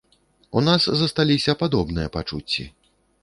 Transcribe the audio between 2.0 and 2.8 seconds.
пачуцці.